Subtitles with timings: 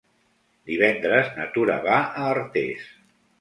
[0.69, 2.89] Divendres na Tura va a Artés.